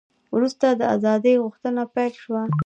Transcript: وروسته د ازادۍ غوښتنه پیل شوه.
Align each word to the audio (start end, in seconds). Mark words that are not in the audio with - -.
وروسته 0.35 0.65
د 0.79 0.81
ازادۍ 0.95 1.35
غوښتنه 1.43 1.81
پیل 1.95 2.13
شوه. 2.23 2.41